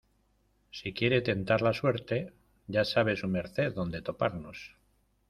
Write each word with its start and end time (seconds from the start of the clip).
si 0.77 0.93
quiere 0.99 1.19
tentar 1.21 1.61
la 1.61 1.73
suerte, 1.75 2.33
ya 2.65 2.83
sabe 2.85 3.15
su 3.15 3.27
merced 3.27 3.71
dónde 3.75 4.01
toparnos. 4.01 4.75